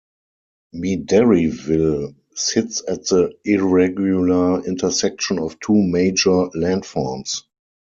[0.73, 7.41] Medaryville sits at the irregular intersection of two major landforms.